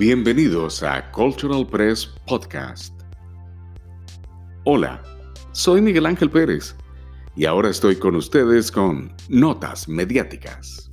Bienvenidos 0.00 0.82
a 0.82 1.10
Cultural 1.10 1.66
Press 1.66 2.06
Podcast. 2.26 2.98
Hola, 4.64 5.02
soy 5.52 5.82
Miguel 5.82 6.06
Ángel 6.06 6.30
Pérez 6.30 6.74
y 7.36 7.44
ahora 7.44 7.68
estoy 7.68 7.96
con 7.96 8.16
ustedes 8.16 8.72
con 8.72 9.14
Notas 9.28 9.90
Mediáticas. 9.90 10.90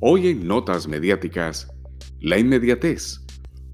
Hoy 0.00 0.28
en 0.28 0.46
Notas 0.46 0.86
Mediáticas, 0.86 1.66
la 2.20 2.38
inmediatez, 2.38 3.24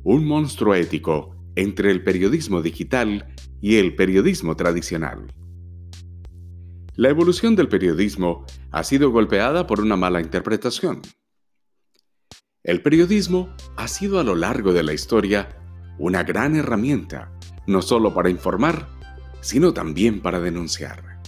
un 0.04 0.24
monstruo 0.24 0.76
ético 0.76 1.34
entre 1.56 1.90
el 1.90 2.04
periodismo 2.04 2.62
digital 2.62 3.34
y 3.60 3.78
el 3.78 3.96
periodismo 3.96 4.54
tradicional. 4.54 5.26
La 6.94 7.08
evolución 7.08 7.56
del 7.56 7.66
periodismo 7.66 8.46
ha 8.70 8.84
sido 8.84 9.10
golpeada 9.10 9.66
por 9.66 9.80
una 9.80 9.96
mala 9.96 10.20
interpretación. 10.20 11.02
El 12.62 12.82
periodismo 12.82 13.48
ha 13.76 13.88
sido 13.88 14.20
a 14.20 14.22
lo 14.22 14.34
largo 14.34 14.74
de 14.74 14.82
la 14.82 14.92
historia 14.92 15.48
una 15.98 16.24
gran 16.24 16.56
herramienta, 16.56 17.32
no 17.66 17.80
solo 17.80 18.12
para 18.12 18.28
informar, 18.28 18.86
sino 19.40 19.72
también 19.72 20.20
para 20.20 20.40
denunciar. 20.40 21.22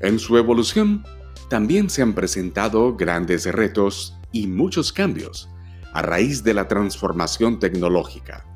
En 0.00 0.18
su 0.18 0.38
evolución, 0.38 1.04
también 1.50 1.90
se 1.90 2.00
han 2.00 2.14
presentado 2.14 2.96
grandes 2.96 3.44
retos 3.44 4.16
y 4.32 4.46
muchos 4.46 4.90
cambios 4.90 5.50
a 5.92 6.00
raíz 6.00 6.42
de 6.42 6.54
la 6.54 6.66
transformación 6.66 7.58
tecnológica. 7.58 8.46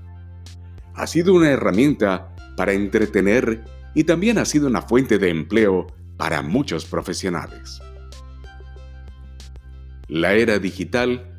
Ha 0.95 1.07
sido 1.07 1.35
una 1.35 1.51
herramienta 1.51 2.35
para 2.57 2.73
entretener 2.73 3.65
y 3.95 4.05
también 4.05 4.39
ha 4.39 4.47
sido 4.47 4.67
una 4.67 4.81
fuente 4.81 5.19
de 5.19 5.29
empleo 5.29 5.89
para 6.17 6.41
muchos 6.41 6.87
profesionales. 6.87 7.83
La 10.09 10.33
era 10.33 10.59
digital 10.59 11.30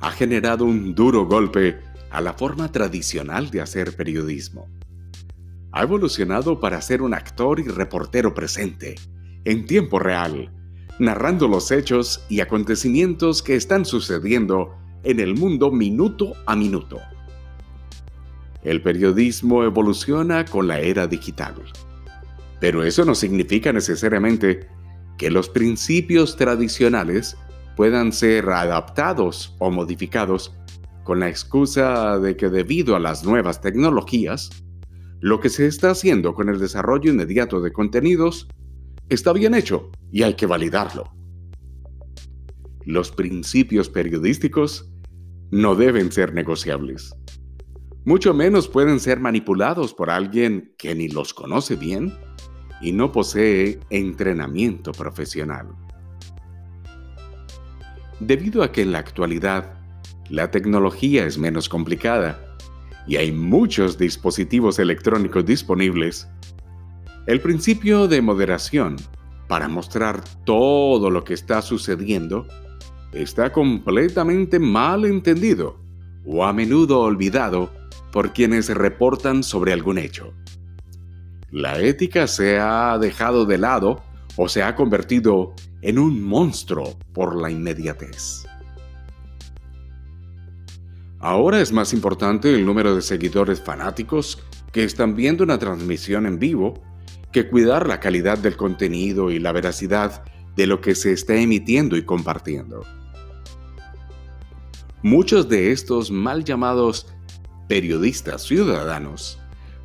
ha 0.00 0.10
generado 0.10 0.64
un 0.64 0.94
duro 0.94 1.26
golpe 1.26 1.78
a 2.10 2.20
la 2.20 2.32
forma 2.32 2.70
tradicional 2.70 3.50
de 3.50 3.60
hacer 3.60 3.96
periodismo. 3.96 4.68
Ha 5.72 5.82
evolucionado 5.82 6.60
para 6.60 6.80
ser 6.80 7.02
un 7.02 7.14
actor 7.14 7.60
y 7.60 7.64
reportero 7.64 8.32
presente, 8.34 8.94
en 9.44 9.66
tiempo 9.66 9.98
real, 9.98 10.52
narrando 10.98 11.46
los 11.48 11.70
hechos 11.70 12.24
y 12.28 12.40
acontecimientos 12.40 13.42
que 13.42 13.54
están 13.54 13.84
sucediendo 13.84 14.74
en 15.04 15.20
el 15.20 15.34
mundo 15.34 15.70
minuto 15.70 16.32
a 16.46 16.56
minuto. 16.56 16.98
El 18.62 18.82
periodismo 18.82 19.62
evoluciona 19.62 20.44
con 20.44 20.66
la 20.66 20.80
era 20.80 21.06
digital. 21.06 21.54
Pero 22.60 22.82
eso 22.82 23.04
no 23.04 23.14
significa 23.14 23.72
necesariamente 23.72 24.68
que 25.16 25.30
los 25.30 25.48
principios 25.48 26.36
tradicionales 26.36 27.36
puedan 27.78 28.12
ser 28.12 28.50
adaptados 28.50 29.54
o 29.60 29.70
modificados 29.70 30.52
con 31.04 31.20
la 31.20 31.28
excusa 31.28 32.18
de 32.18 32.36
que 32.36 32.48
debido 32.48 32.96
a 32.96 32.98
las 32.98 33.22
nuevas 33.22 33.60
tecnologías, 33.60 34.50
lo 35.20 35.38
que 35.38 35.48
se 35.48 35.68
está 35.68 35.92
haciendo 35.92 36.34
con 36.34 36.48
el 36.48 36.58
desarrollo 36.58 37.12
inmediato 37.12 37.60
de 37.60 37.70
contenidos 37.70 38.48
está 39.08 39.32
bien 39.32 39.54
hecho 39.54 39.92
y 40.10 40.24
hay 40.24 40.34
que 40.34 40.46
validarlo. 40.46 41.04
Los 42.84 43.12
principios 43.12 43.88
periodísticos 43.88 44.90
no 45.52 45.76
deben 45.76 46.10
ser 46.10 46.34
negociables. 46.34 47.14
Mucho 48.04 48.34
menos 48.34 48.66
pueden 48.66 48.98
ser 48.98 49.20
manipulados 49.20 49.94
por 49.94 50.10
alguien 50.10 50.74
que 50.78 50.96
ni 50.96 51.06
los 51.06 51.32
conoce 51.32 51.76
bien 51.76 52.12
y 52.82 52.90
no 52.90 53.12
posee 53.12 53.78
entrenamiento 53.88 54.90
profesional 54.90 55.76
debido 58.20 58.62
a 58.62 58.72
que 58.72 58.82
en 58.82 58.92
la 58.92 58.98
actualidad 58.98 59.74
la 60.28 60.50
tecnología 60.50 61.24
es 61.24 61.38
menos 61.38 61.68
complicada 61.68 62.56
y 63.06 63.16
hay 63.16 63.32
muchos 63.32 63.96
dispositivos 63.96 64.78
electrónicos 64.78 65.44
disponibles, 65.46 66.28
el 67.26 67.40
principio 67.40 68.08
de 68.08 68.20
moderación 68.20 68.96
para 69.48 69.68
mostrar 69.68 70.22
todo 70.44 71.10
lo 71.10 71.24
que 71.24 71.34
está 71.34 71.62
sucediendo 71.62 72.46
está 73.12 73.52
completamente 73.52 74.58
mal 74.58 75.04
entendido 75.04 75.80
o 76.26 76.44
a 76.44 76.52
menudo 76.52 77.00
olvidado 77.00 77.72
por 78.12 78.32
quienes 78.32 78.68
reportan 78.68 79.42
sobre 79.42 79.72
algún 79.72 79.98
hecho. 79.98 80.34
La 81.50 81.80
ética 81.80 82.26
se 82.26 82.58
ha 82.58 82.98
dejado 82.98 83.46
de 83.46 83.56
lado 83.56 84.02
o 84.38 84.48
se 84.48 84.62
ha 84.62 84.74
convertido 84.74 85.52
en 85.82 85.98
un 85.98 86.22
monstruo 86.22 86.96
por 87.12 87.36
la 87.36 87.50
inmediatez. 87.50 88.44
Ahora 91.18 91.60
es 91.60 91.72
más 91.72 91.92
importante 91.92 92.54
el 92.54 92.64
número 92.64 92.94
de 92.94 93.02
seguidores 93.02 93.60
fanáticos 93.60 94.40
que 94.72 94.84
están 94.84 95.16
viendo 95.16 95.42
una 95.42 95.58
transmisión 95.58 96.24
en 96.24 96.38
vivo 96.38 96.80
que 97.32 97.48
cuidar 97.48 97.88
la 97.88 97.98
calidad 97.98 98.38
del 98.38 98.56
contenido 98.56 99.32
y 99.32 99.40
la 99.40 99.50
veracidad 99.50 100.22
de 100.54 100.68
lo 100.68 100.80
que 100.80 100.94
se 100.94 101.12
está 101.12 101.34
emitiendo 101.34 101.96
y 101.96 102.04
compartiendo. 102.04 102.84
Muchos 105.02 105.48
de 105.48 105.72
estos 105.72 106.12
mal 106.12 106.44
llamados 106.44 107.08
periodistas 107.68 108.44
ciudadanos 108.44 109.40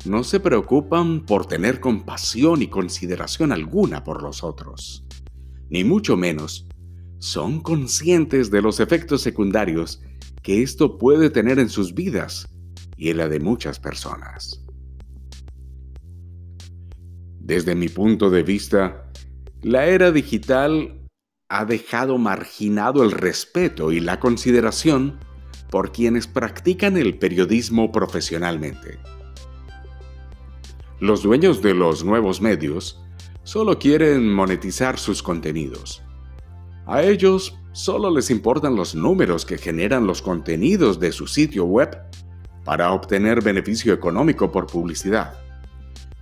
no 0.06 0.24
se 0.24 0.40
preocupan 0.40 1.24
por 1.24 1.46
tener 1.46 1.80
compasión 1.80 2.62
y 2.62 2.68
consideración 2.68 3.52
alguna 3.52 4.04
por 4.04 4.22
los 4.22 4.44
otros, 4.44 5.04
ni 5.68 5.84
mucho 5.84 6.16
menos 6.16 6.66
son 7.18 7.60
conscientes 7.60 8.50
de 8.50 8.60
los 8.60 8.80
efectos 8.80 9.22
secundarios 9.22 10.02
que 10.42 10.62
esto 10.62 10.98
puede 10.98 11.30
tener 11.30 11.58
en 11.58 11.70
sus 11.70 11.94
vidas 11.94 12.46
y 12.96 13.08
en 13.08 13.16
la 13.16 13.28
de 13.28 13.40
muchas 13.40 13.80
personas. 13.80 14.62
Desde 17.40 17.74
mi 17.74 17.88
punto 17.88 18.28
de 18.30 18.42
vista, 18.42 19.10
la 19.62 19.86
era 19.86 20.12
digital 20.12 21.00
ha 21.48 21.64
dejado 21.64 22.18
marginado 22.18 23.02
el 23.04 23.12
respeto 23.12 23.92
y 23.92 24.00
la 24.00 24.20
consideración 24.20 25.18
por 25.70 25.92
quienes 25.92 26.26
practican 26.26 26.96
el 26.96 27.18
periodismo 27.18 27.90
profesionalmente. 27.90 28.98
Los 31.04 31.22
dueños 31.22 31.60
de 31.60 31.74
los 31.74 32.02
nuevos 32.02 32.40
medios 32.40 32.98
solo 33.42 33.78
quieren 33.78 34.32
monetizar 34.32 34.98
sus 34.98 35.22
contenidos. 35.22 36.02
A 36.86 37.02
ellos 37.02 37.58
solo 37.72 38.10
les 38.10 38.30
importan 38.30 38.74
los 38.74 38.94
números 38.94 39.44
que 39.44 39.58
generan 39.58 40.06
los 40.06 40.22
contenidos 40.22 40.98
de 40.98 41.12
su 41.12 41.26
sitio 41.26 41.66
web 41.66 41.94
para 42.64 42.90
obtener 42.92 43.42
beneficio 43.42 43.92
económico 43.92 44.50
por 44.50 44.66
publicidad, 44.66 45.34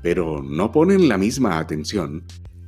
pero 0.02 0.42
no 0.42 0.72
ponen 0.72 1.08
la 1.08 1.16
misma 1.16 1.60
atención 1.60 2.24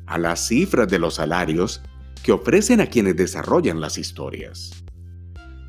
a 0.07 0.17
las 0.17 0.47
cifras 0.47 0.87
de 0.87 1.01
los 1.01 1.15
salarios 1.15 1.83
que 2.23 2.31
ofrecen 2.31 2.81
a 2.81 2.87
quienes 2.87 3.17
desarrollan 3.17 3.81
las 3.81 3.99
historias. 3.99 4.85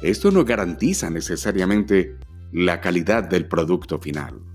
Esto 0.04 0.30
no 0.30 0.46
garantiza 0.46 1.10
necesariamente 1.10 2.20
la 2.52 2.82
calidad 2.82 3.24
del 3.24 3.48
producto 3.48 3.98
final. 3.98 4.55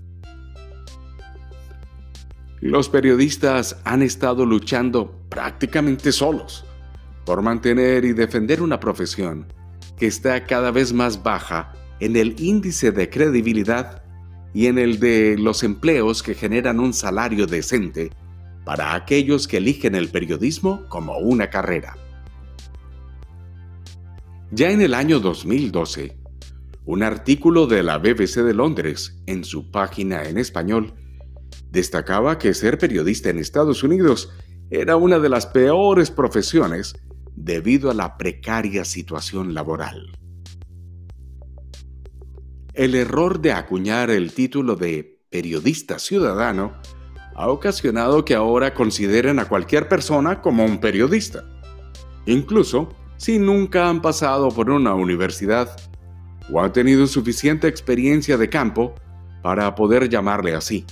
Los 2.61 2.89
periodistas 2.89 3.81
han 3.85 4.03
estado 4.03 4.45
luchando 4.45 5.19
prácticamente 5.29 6.11
solos 6.11 6.63
por 7.25 7.41
mantener 7.41 8.05
y 8.05 8.13
defender 8.13 8.61
una 8.61 8.79
profesión 8.79 9.51
que 9.97 10.05
está 10.05 10.45
cada 10.45 10.69
vez 10.69 10.93
más 10.93 11.23
baja 11.23 11.73
en 11.99 12.15
el 12.15 12.39
índice 12.39 12.91
de 12.91 13.09
credibilidad 13.09 14.03
y 14.53 14.67
en 14.67 14.77
el 14.77 14.99
de 14.99 15.37
los 15.39 15.63
empleos 15.63 16.21
que 16.21 16.35
generan 16.35 16.79
un 16.79 16.93
salario 16.93 17.47
decente 17.47 18.11
para 18.63 18.93
aquellos 18.93 19.47
que 19.47 19.57
eligen 19.57 19.95
el 19.95 20.09
periodismo 20.09 20.85
como 20.87 21.17
una 21.17 21.49
carrera. 21.49 21.97
Ya 24.51 24.69
en 24.69 24.81
el 24.81 24.93
año 24.93 25.19
2012, 25.19 26.15
un 26.85 27.01
artículo 27.01 27.65
de 27.65 27.81
la 27.81 27.97
BBC 27.97 28.43
de 28.43 28.53
Londres 28.53 29.19
en 29.25 29.45
su 29.45 29.71
página 29.71 30.25
en 30.25 30.37
español 30.37 30.93
destacaba 31.71 32.37
que 32.37 32.53
ser 32.53 32.77
periodista 32.77 33.29
en 33.29 33.39
Estados 33.39 33.83
Unidos 33.83 34.29
era 34.69 34.95
una 34.95 35.19
de 35.19 35.29
las 35.29 35.47
peores 35.47 36.11
profesiones 36.11 36.93
debido 37.35 37.89
a 37.89 37.93
la 37.93 38.17
precaria 38.17 38.85
situación 38.85 39.53
laboral. 39.53 40.11
El 42.73 42.95
error 42.95 43.41
de 43.41 43.51
acuñar 43.53 44.09
el 44.09 44.33
título 44.33 44.75
de 44.75 45.19
periodista 45.29 45.99
ciudadano 45.99 46.73
ha 47.35 47.49
ocasionado 47.49 48.23
que 48.23 48.35
ahora 48.35 48.73
consideren 48.73 49.39
a 49.39 49.45
cualquier 49.45 49.87
persona 49.87 50.41
como 50.41 50.65
un 50.65 50.79
periodista, 50.79 51.43
incluso 52.25 52.89
si 53.17 53.39
nunca 53.39 53.89
han 53.89 54.01
pasado 54.01 54.49
por 54.49 54.69
una 54.69 54.93
universidad 54.93 55.69
o 56.51 56.61
han 56.61 56.73
tenido 56.73 57.07
suficiente 57.07 57.67
experiencia 57.67 58.37
de 58.37 58.49
campo 58.49 58.95
para 59.41 59.73
poder 59.75 60.09
llamarle 60.09 60.53
así. 60.53 60.85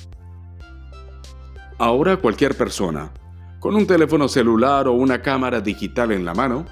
Ahora 1.81 2.17
cualquier 2.17 2.57
persona, 2.57 3.13
con 3.61 3.73
un 3.73 3.87
teléfono 3.87 4.27
celular 4.27 4.89
o 4.89 4.91
una 4.91 5.21
cámara 5.21 5.61
digital 5.61 6.11
en 6.11 6.25
la 6.25 6.33
mano, 6.33 6.65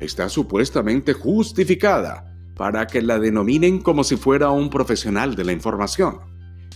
está 0.00 0.28
supuestamente 0.28 1.12
justificada 1.12 2.34
para 2.56 2.88
que 2.88 3.00
la 3.00 3.20
denominen 3.20 3.80
como 3.80 4.02
si 4.02 4.16
fuera 4.16 4.50
un 4.50 4.68
profesional 4.68 5.36
de 5.36 5.44
la 5.44 5.52
información, 5.52 6.18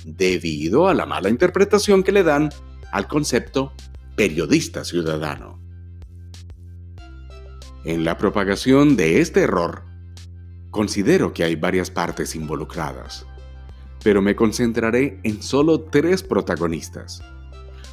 debido 0.05 0.87
a 0.87 0.95
la 0.95 1.05
mala 1.05 1.31
interpretación 1.31 2.05
que 2.05 2.13
le 2.13 2.23
dan 2.23 2.51
al 2.93 3.09
concepto 3.09 3.73
periodista 4.15 4.85
ciudadano. 4.85 5.59
En 7.85 8.05
la 8.05 8.17
propagación 8.19 8.97
de 8.97 9.21
este 9.21 9.41
error, 9.41 9.83
considero 10.71 11.33
que 11.33 11.43
hay 11.43 11.57
varias 11.57 11.91
partes 11.91 12.37
involucradas, 12.37 13.27
pero 14.05 14.23
me 14.23 14.37
concentraré 14.37 15.19
en 15.25 15.43
solo 15.43 15.81
tres 15.81 16.23
protagonistas. 16.23 17.21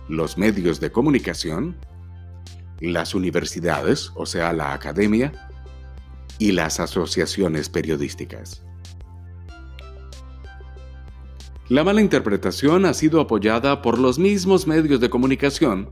Los 0.07 0.37
medios 0.37 0.79
de 0.79 0.91
comunicación, 0.91 1.77
las 2.79 3.15
universidades, 3.15 4.11
o 4.15 4.25
sea, 4.25 4.53
la 4.53 4.73
academia, 4.73 5.31
y 6.41 6.51
las 6.51 6.79
asociaciones 6.79 7.69
periodísticas. 7.69 8.63
La 11.69 11.83
mala 11.83 12.01
interpretación 12.01 12.85
ha 12.85 12.93
sido 12.93 13.21
apoyada 13.21 13.81
por 13.81 13.99
los 13.99 14.17
mismos 14.17 14.65
medios 14.65 14.99
de 14.99 15.09
comunicación 15.09 15.91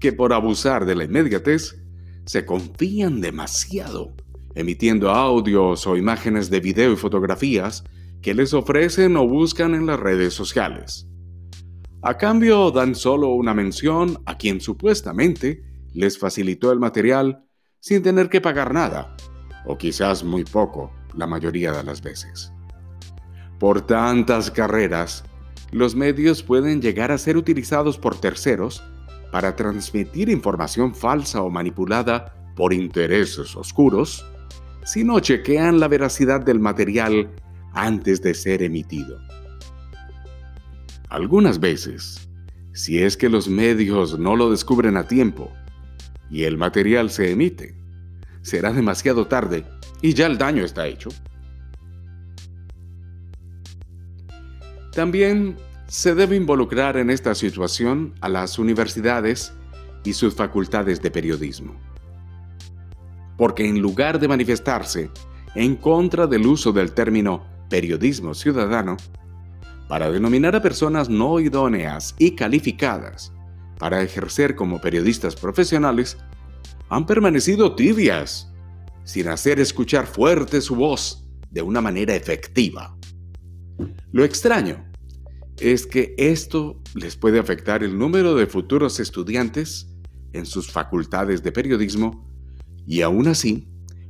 que 0.00 0.12
por 0.12 0.32
abusar 0.32 0.84
de 0.84 0.96
la 0.96 1.04
inmediatez 1.04 1.76
se 2.26 2.44
confían 2.44 3.20
demasiado, 3.20 4.12
emitiendo 4.54 5.10
audios 5.10 5.86
o 5.86 5.96
imágenes 5.96 6.50
de 6.50 6.60
video 6.60 6.92
y 6.92 6.96
fotografías 6.96 7.84
que 8.20 8.34
les 8.34 8.52
ofrecen 8.52 9.16
o 9.16 9.26
buscan 9.28 9.74
en 9.74 9.86
las 9.86 10.00
redes 10.00 10.34
sociales. 10.34 11.06
A 12.06 12.18
cambio 12.18 12.70
dan 12.70 12.94
solo 12.94 13.30
una 13.30 13.54
mención 13.54 14.18
a 14.26 14.36
quien 14.36 14.60
supuestamente 14.60 15.62
les 15.94 16.18
facilitó 16.18 16.70
el 16.70 16.78
material 16.78 17.46
sin 17.80 18.02
tener 18.02 18.28
que 18.28 18.42
pagar 18.42 18.74
nada, 18.74 19.16
o 19.64 19.78
quizás 19.78 20.22
muy 20.22 20.44
poco 20.44 20.92
la 21.14 21.26
mayoría 21.26 21.72
de 21.72 21.82
las 21.82 22.02
veces. 22.02 22.52
Por 23.58 23.86
tantas 23.86 24.50
carreras, 24.50 25.24
los 25.72 25.96
medios 25.96 26.42
pueden 26.42 26.82
llegar 26.82 27.10
a 27.10 27.16
ser 27.16 27.38
utilizados 27.38 27.96
por 27.96 28.20
terceros 28.20 28.84
para 29.32 29.56
transmitir 29.56 30.28
información 30.28 30.94
falsa 30.94 31.40
o 31.40 31.48
manipulada 31.48 32.34
por 32.54 32.74
intereses 32.74 33.56
oscuros 33.56 34.26
si 34.84 35.04
no 35.04 35.20
chequean 35.20 35.80
la 35.80 35.88
veracidad 35.88 36.42
del 36.42 36.60
material 36.60 37.30
antes 37.72 38.20
de 38.20 38.34
ser 38.34 38.62
emitido. 38.62 39.18
Algunas 41.14 41.60
veces, 41.60 42.28
si 42.72 42.98
es 42.98 43.16
que 43.16 43.28
los 43.28 43.48
medios 43.48 44.18
no 44.18 44.34
lo 44.34 44.50
descubren 44.50 44.96
a 44.96 45.06
tiempo 45.06 45.48
y 46.28 46.42
el 46.42 46.58
material 46.58 47.08
se 47.08 47.30
emite, 47.30 47.76
será 48.42 48.72
demasiado 48.72 49.28
tarde 49.28 49.64
y 50.02 50.12
ya 50.12 50.26
el 50.26 50.38
daño 50.38 50.64
está 50.64 50.88
hecho. 50.88 51.10
También 54.90 55.56
se 55.86 56.16
debe 56.16 56.34
involucrar 56.34 56.96
en 56.96 57.10
esta 57.10 57.36
situación 57.36 58.14
a 58.20 58.28
las 58.28 58.58
universidades 58.58 59.52
y 60.02 60.14
sus 60.14 60.34
facultades 60.34 61.00
de 61.00 61.12
periodismo. 61.12 61.76
Porque 63.38 63.68
en 63.68 63.80
lugar 63.80 64.18
de 64.18 64.26
manifestarse 64.26 65.12
en 65.54 65.76
contra 65.76 66.26
del 66.26 66.44
uso 66.44 66.72
del 66.72 66.90
término 66.90 67.46
periodismo 67.70 68.34
ciudadano, 68.34 68.96
para 69.88 70.10
denominar 70.10 70.56
a 70.56 70.62
personas 70.62 71.08
no 71.08 71.40
idóneas 71.40 72.14
y 72.18 72.32
calificadas 72.32 73.32
para 73.78 74.02
ejercer 74.02 74.54
como 74.54 74.80
periodistas 74.80 75.36
profesionales, 75.36 76.16
han 76.88 77.06
permanecido 77.06 77.74
tibias, 77.74 78.50
sin 79.04 79.28
hacer 79.28 79.60
escuchar 79.60 80.06
fuerte 80.06 80.60
su 80.60 80.76
voz 80.76 81.26
de 81.50 81.62
una 81.62 81.80
manera 81.80 82.14
efectiva. 82.14 82.96
Lo 84.12 84.24
extraño 84.24 84.84
es 85.58 85.86
que 85.86 86.14
esto 86.16 86.80
les 86.94 87.16
puede 87.16 87.38
afectar 87.38 87.82
el 87.82 87.98
número 87.98 88.34
de 88.34 88.46
futuros 88.46 89.00
estudiantes 89.00 89.88
en 90.32 90.46
sus 90.46 90.70
facultades 90.70 91.42
de 91.42 91.52
periodismo 91.52 92.28
y 92.86 93.02
aún 93.02 93.28
así 93.28 93.68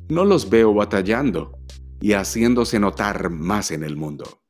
no 0.09 0.25
los 0.25 0.49
veo 0.49 0.73
batallando 0.75 1.59
y 2.01 2.13
haciéndose 2.13 2.79
notar 2.79 3.31
más 3.31 3.71
en 3.71 3.83
el 3.83 3.97
mundo. 3.97 4.44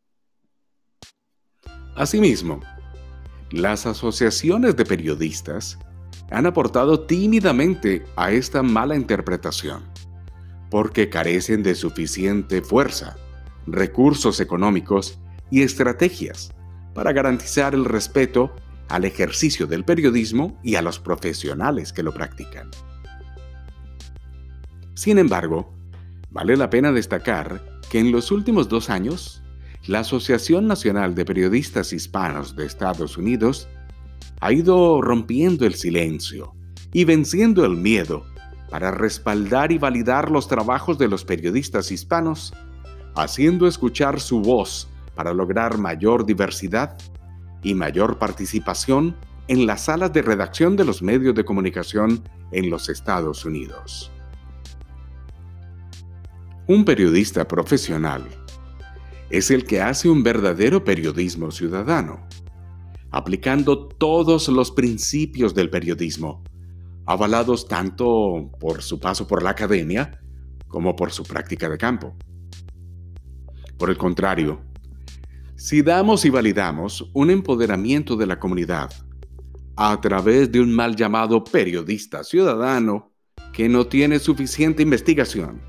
Asimismo, 1.97 2.61
las 3.53 3.87
asociaciones 3.87 4.75
de 4.75 4.85
periodistas 4.85 5.79
han 6.31 6.47
aportado 6.47 7.07
tímidamente 7.07 8.05
a 8.17 8.33
esta 8.33 8.65
mala 8.65 8.97
interpretación, 8.97 9.85
porque 10.71 11.09
carecen 11.09 11.63
de 11.63 11.77
suficiente 11.77 12.63
fuerza, 12.63 13.17
recursos 13.69 14.41
económicos 14.41 15.21
y 15.53 15.63
estrategias 15.63 16.53
para 16.95 17.13
garantizar 17.13 17.75
el 17.75 17.85
respeto 17.85 18.53
al 18.89 19.05
ejercicio 19.05 19.69
del 19.69 19.85
periodismo 19.85 20.59
y 20.65 20.75
a 20.75 20.83
los 20.83 20.99
profesionales 20.99 21.93
que 21.93 22.03
lo 22.03 22.13
practican. 22.13 22.71
Sin 24.95 25.19
embargo, 25.19 25.73
vale 26.31 26.57
la 26.57 26.71
pena 26.71 26.91
destacar 26.91 27.63
que 27.89 28.01
en 28.01 28.11
los 28.11 28.33
últimos 28.33 28.69
dos 28.69 28.91
años, 28.91 29.44
la 29.87 30.01
Asociación 30.01 30.67
Nacional 30.67 31.15
de 31.15 31.27
Periodistas 31.27 31.93
Hispanos 31.93 32.57
de 32.57 32.65
Estados 32.65 33.19
Unidos 33.19 33.69
ha 34.41 34.53
ido 34.53 35.03
rompiendo 35.03 35.67
el 35.67 35.75
silencio 35.75 36.55
y 36.93 37.05
venciendo 37.05 37.67
el 37.67 37.77
miedo 37.77 38.25
para 38.71 38.91
respaldar 38.91 39.73
y 39.73 39.79
validar 39.79 40.31
los 40.31 40.49
trabajos 40.49 40.97
de 40.97 41.09
los 41.09 41.25
periodistas 41.25 41.93
hispanos, 41.93 42.55
haciendo 43.15 43.67
escuchar 43.67 44.21
su 44.21 44.41
voz 44.41 44.89
para 45.15 45.35
lograr 45.35 45.77
mayor 45.77 46.25
diversidad 46.25 46.97
y 47.63 47.75
mayor 47.75 48.19
participación 48.19 49.15
en 49.49 49.67
las 49.67 49.85
salas 49.85 50.13
de 50.13 50.23
redacción 50.23 50.77
de 50.77 50.85
los 50.85 51.03
medios 51.03 51.35
de 51.35 51.45
comunicación 51.45 52.27
en 52.53 52.71
los 52.71 52.89
Estados 52.89 53.45
Unidos. 53.45 54.11
Un 56.67 56.85
periodista 56.87 57.47
profesional 57.47 58.27
es 59.31 59.51
el 59.51 59.65
que 59.65 59.81
hace 59.81 60.09
un 60.09 60.23
verdadero 60.23 60.85
periodismo 60.85 61.51
ciudadano, 61.51 62.27
aplicando 63.11 63.89
todos 63.89 64.49
los 64.49 64.71
principios 64.71 65.55
del 65.55 65.71
periodismo, 65.71 66.43
avalados 67.07 67.69
tanto 67.69 68.51
por 68.61 68.83
su 68.83 68.99
paso 68.99 69.27
por 69.27 69.43
la 69.43 69.51
academia 69.51 70.21
como 70.69 70.97
por 70.97 71.13
su 71.13 71.23
práctica 71.23 71.69
de 71.69 71.79
campo. 71.79 72.17
Por 73.79 73.91
el 73.91 73.97
contrario, 73.97 74.61
si 75.57 75.83
damos 75.83 76.25
y 76.25 76.31
validamos 76.31 77.11
un 77.15 77.31
empoderamiento 77.31 78.17
de 78.17 78.27
la 78.27 78.39
comunidad 78.39 78.91
a 79.77 80.01
través 80.01 80.51
de 80.53 80.61
un 80.61 80.73
mal 80.73 80.95
llamado 80.95 81.43
periodista 81.43 82.23
ciudadano 82.23 83.13
que 83.53 83.69
no 83.69 83.87
tiene 83.87 84.19
suficiente 84.19 84.83
investigación, 84.83 85.61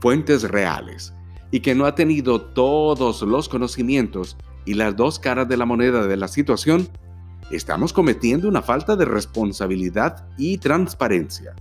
fuentes 0.00 0.42
reales 0.42 1.14
y 1.50 1.60
que 1.60 1.74
no 1.74 1.86
ha 1.86 1.94
tenido 1.94 2.40
todos 2.40 3.22
los 3.22 3.48
conocimientos 3.48 4.36
y 4.64 4.74
las 4.74 4.96
dos 4.96 5.18
caras 5.18 5.48
de 5.48 5.56
la 5.56 5.64
moneda 5.64 6.06
de 6.06 6.16
la 6.16 6.28
situación, 6.28 6.88
estamos 7.50 7.92
cometiendo 7.92 8.48
una 8.48 8.62
falta 8.62 8.96
de 8.96 9.06
responsabilidad 9.06 10.26
y 10.36 10.58
transparencia. 10.58 11.54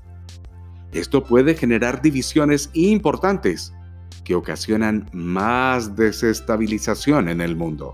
Esto 0.92 1.24
puede 1.24 1.56
generar 1.56 2.02
divisiones 2.02 2.70
importantes 2.74 3.74
que 4.24 4.36
ocasionan 4.36 5.10
más 5.14 5.96
desestabilización 5.96 7.30
en 7.30 7.40
el 7.40 7.56
mundo. 7.56 7.94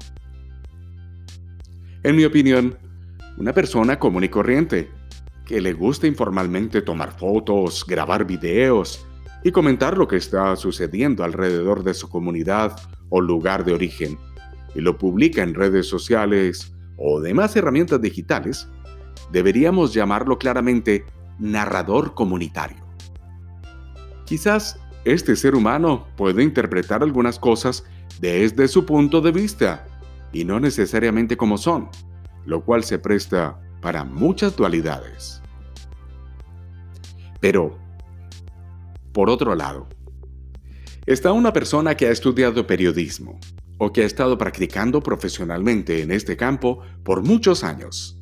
En 2.02 2.16
mi 2.16 2.26
opinión, 2.26 2.78
una 3.38 3.54
persona 3.54 4.00
común 4.00 4.24
y 4.24 4.30
corriente, 4.30 4.90
que 5.46 5.62
le 5.62 5.74
gusta 5.74 6.08
informalmente 6.08 6.82
tomar 6.82 7.18
fotos, 7.18 7.86
grabar 7.86 8.26
videos 8.26 9.06
y 9.44 9.52
comentar 9.52 9.98
lo 9.98 10.08
que 10.08 10.18
está 10.18 10.56
sucediendo 10.56 11.24
alrededor 11.24 11.84
de 11.84 11.94
su 11.94 12.10
comunidad 12.10 12.76
o 13.10 13.22
lugar 13.22 13.66
de 13.66 13.74
origen, 13.74 14.18
y 14.76 14.82
lo 14.82 14.98
publica 14.98 15.44
en 15.44 15.54
redes 15.54 15.88
sociales 15.88 16.74
o 16.98 17.20
demás 17.20 17.56
herramientas 17.56 18.02
digitales, 18.02 18.68
deberíamos 19.32 19.94
llamarlo 19.94 20.38
claramente 20.38 21.06
narrador 21.40 22.14
comunitario. 22.14 22.84
Quizás 24.26 24.80
este 25.06 25.36
ser 25.36 25.56
humano 25.56 26.08
puede 26.16 26.44
interpretar 26.44 27.04
algunas 27.04 27.38
cosas 27.38 27.84
desde 28.22 28.68
su 28.68 28.86
punto 28.86 29.22
de 29.22 29.32
vista 29.32 29.86
y 30.32 30.46
no 30.46 30.60
necesariamente 30.60 31.36
como 31.36 31.58
son, 31.58 31.90
lo 32.46 32.64
cual 32.64 32.84
se 32.84 33.00
presta 33.00 33.60
para 33.82 34.06
muchas 34.06 34.56
dualidades. 34.56 35.42
Pero, 37.42 37.78
por 39.14 39.30
otro 39.30 39.56
lado, 39.56 39.88
está 41.06 41.32
una 41.32 41.54
persona 41.54 41.96
que 41.96 42.08
ha 42.08 42.12
estudiado 42.12 42.66
periodismo 42.68 43.40
o 43.78 43.92
que 43.92 44.02
ha 44.02 44.06
estado 44.06 44.38
practicando 44.38 45.02
profesionalmente 45.02 46.02
en 46.02 46.12
este 46.12 46.36
campo 46.38 46.82
por 47.04 47.24
muchos 47.24 47.64
años. 47.64 48.18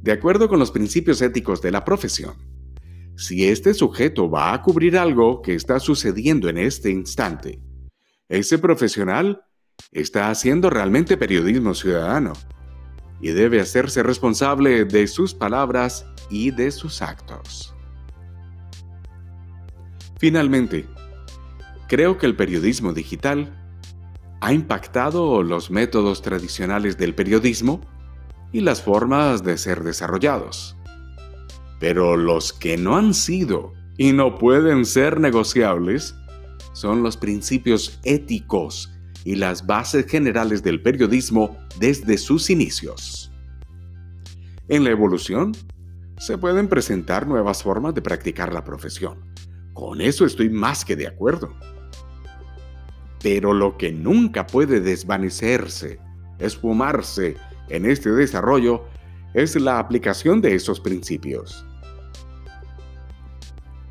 De 0.00 0.12
acuerdo 0.12 0.48
con 0.48 0.58
los 0.58 0.70
principios 0.70 1.20
éticos 1.22 1.60
de 1.60 1.70
la 1.70 1.84
profesión, 1.84 2.36
si 3.16 3.48
este 3.48 3.74
sujeto 3.74 4.30
va 4.30 4.52
a 4.52 4.62
cubrir 4.62 4.96
algo 4.96 5.42
que 5.42 5.54
está 5.54 5.80
sucediendo 5.80 6.48
en 6.48 6.58
este 6.58 6.90
instante, 6.90 7.60
ese 8.28 8.58
profesional 8.58 9.42
está 9.92 10.30
haciendo 10.30 10.70
realmente 10.70 11.16
periodismo 11.16 11.74
ciudadano 11.74 12.32
y 13.20 13.30
debe 13.30 13.60
hacerse 13.60 14.02
responsable 14.02 14.84
de 14.84 15.06
sus 15.08 15.34
palabras 15.34 16.06
y 16.30 16.50
de 16.52 16.70
sus 16.70 17.02
actos. 17.02 17.74
Finalmente, 20.18 20.86
creo 21.88 22.18
que 22.18 22.26
el 22.26 22.36
periodismo 22.36 22.92
digital 22.92 23.54
ha 24.40 24.52
impactado 24.52 25.42
los 25.42 25.70
métodos 25.70 26.22
tradicionales 26.22 26.96
del 26.96 27.14
periodismo 27.14 27.80
y 28.52 28.60
las 28.60 28.82
formas 28.82 29.42
de 29.42 29.58
ser 29.58 29.82
desarrollados. 29.82 30.76
Pero 31.80 32.16
los 32.16 32.52
que 32.52 32.76
no 32.76 32.96
han 32.96 33.14
sido 33.14 33.72
y 33.96 34.12
no 34.12 34.36
pueden 34.38 34.84
ser 34.84 35.20
negociables 35.20 36.14
son 36.72 37.02
los 37.02 37.16
principios 37.16 38.00
éticos 38.04 38.92
y 39.24 39.34
las 39.34 39.66
bases 39.66 40.06
generales 40.06 40.62
del 40.62 40.80
periodismo 40.80 41.56
desde 41.78 42.16
sus 42.18 42.50
inicios. 42.50 43.32
En 44.68 44.84
la 44.84 44.90
evolución, 44.90 45.52
se 46.18 46.38
pueden 46.38 46.68
presentar 46.68 47.26
nuevas 47.26 47.62
formas 47.62 47.94
de 47.94 48.02
practicar 48.02 48.52
la 48.52 48.64
profesión. 48.64 49.27
Con 49.78 50.00
eso 50.00 50.26
estoy 50.26 50.50
más 50.50 50.84
que 50.84 50.96
de 50.96 51.06
acuerdo. 51.06 51.54
Pero 53.22 53.54
lo 53.54 53.78
que 53.78 53.92
nunca 53.92 54.44
puede 54.44 54.80
desvanecerse, 54.80 56.00
esfumarse 56.40 57.36
en 57.68 57.86
este 57.86 58.10
desarrollo, 58.10 58.86
es 59.34 59.54
la 59.54 59.78
aplicación 59.78 60.40
de 60.40 60.56
esos 60.56 60.80
principios. 60.80 61.64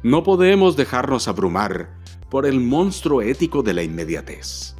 No 0.03 0.23
podemos 0.23 0.75
dejarnos 0.75 1.29
abrumar 1.29 1.97
por 2.29 2.45
el 2.45 2.59
monstruo 2.59 3.21
ético 3.21 3.63
de 3.63 3.73
la 3.73 3.83
inmediatez. 3.83 4.75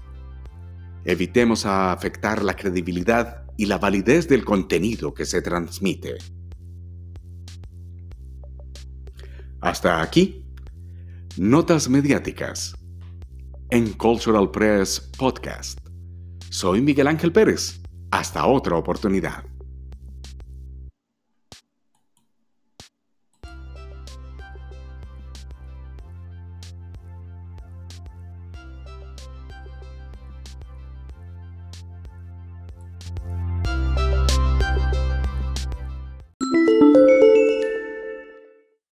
Evitemos 1.06 1.66
afectar 1.66 2.44
la 2.44 2.54
credibilidad 2.54 3.46
y 3.56 3.68
la 3.68 3.78
validez 3.78 4.28
del 4.28 4.44
contenido 4.44 5.14
que 5.14 5.26
se 5.26 5.42
transmite. 5.42 6.18
Hasta 9.62 10.02
aquí, 10.02 10.44
Notas 11.40 11.88
Mediáticas 11.88 12.74
en 13.70 13.94
Cultural 13.94 14.50
Press 14.50 15.00
Podcast. 15.20 15.78
Soy 16.50 16.82
Miguel 16.82 17.06
Ángel 17.06 17.32
Pérez. 17.32 17.80
Hasta 18.10 18.48
otra 18.48 18.76
oportunidad. 18.76 19.44